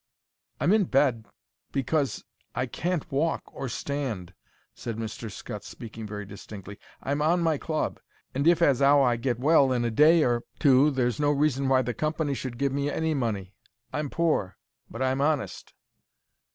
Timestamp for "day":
9.91-10.23